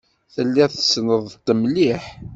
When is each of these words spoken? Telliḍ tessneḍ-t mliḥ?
Telliḍ 0.33 0.69
tessneḍ-t 0.71 1.47
mliḥ? 1.59 2.03